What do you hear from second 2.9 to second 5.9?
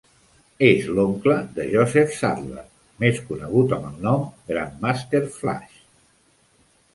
més conegut amb el nom Grandmaster Flash.